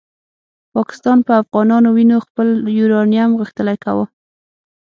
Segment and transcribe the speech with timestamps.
[0.75, 2.47] پاکستان په افغانانو وینو خپل
[2.79, 4.05] یورانیوم غښتلی کاوه.